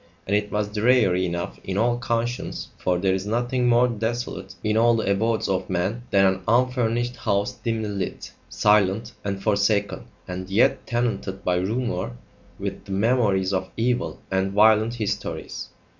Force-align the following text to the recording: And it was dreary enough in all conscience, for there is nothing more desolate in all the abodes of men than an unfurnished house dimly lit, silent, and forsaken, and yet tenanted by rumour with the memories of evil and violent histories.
And 0.25 0.35
it 0.35 0.51
was 0.51 0.73
dreary 0.73 1.27
enough 1.27 1.59
in 1.63 1.77
all 1.77 1.99
conscience, 1.99 2.69
for 2.79 2.97
there 2.97 3.13
is 3.13 3.27
nothing 3.27 3.67
more 3.69 3.87
desolate 3.87 4.55
in 4.63 4.75
all 4.75 4.95
the 4.95 5.11
abodes 5.11 5.47
of 5.47 5.69
men 5.69 6.01
than 6.09 6.25
an 6.25 6.41
unfurnished 6.47 7.17
house 7.17 7.51
dimly 7.51 7.89
lit, 7.89 8.31
silent, 8.49 9.13
and 9.23 9.43
forsaken, 9.43 10.05
and 10.27 10.49
yet 10.49 10.87
tenanted 10.87 11.43
by 11.43 11.57
rumour 11.57 12.17
with 12.57 12.85
the 12.85 12.91
memories 12.93 13.53
of 13.53 13.69
evil 13.77 14.17
and 14.31 14.53
violent 14.53 14.95
histories. 14.95 15.69